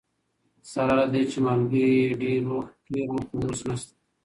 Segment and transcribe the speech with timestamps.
[0.71, 3.93] سره له دې چي ملګري یې ډیر وو خو اوس نسته.